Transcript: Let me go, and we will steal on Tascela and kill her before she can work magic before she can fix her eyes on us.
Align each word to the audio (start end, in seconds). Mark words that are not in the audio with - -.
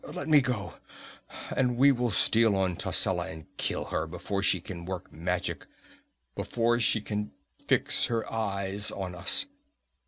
Let 0.11 0.27
me 0.27 0.41
go, 0.41 0.73
and 1.55 1.77
we 1.77 1.91
will 1.91 2.09
steal 2.09 2.55
on 2.55 2.75
Tascela 2.75 3.27
and 3.29 3.45
kill 3.57 3.85
her 3.93 4.07
before 4.07 4.41
she 4.41 4.59
can 4.59 4.83
work 4.83 5.13
magic 5.13 5.67
before 6.33 6.79
she 6.79 7.01
can 7.01 7.29
fix 7.67 8.05
her 8.05 8.25
eyes 8.33 8.89
on 8.89 9.13
us. 9.13 9.45